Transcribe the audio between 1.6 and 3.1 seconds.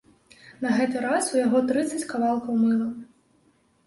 трыццаць кавалкаў мыла.